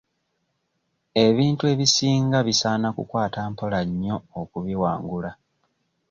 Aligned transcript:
Ebintu 1.25 1.63
ebisinga 1.73 2.39
bisaana 2.47 2.87
kukwata 2.95 3.39
mpola 3.51 3.79
nnyo 3.87 4.17
okubiwangula. 4.41 5.31